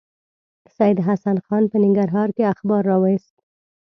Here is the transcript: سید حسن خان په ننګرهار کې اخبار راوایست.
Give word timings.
سید 0.75 0.97
حسن 1.07 1.37
خان 1.45 1.63
په 1.71 1.77
ننګرهار 1.83 2.29
کې 2.35 2.49
اخبار 2.53 2.81
راوایست. 2.91 3.35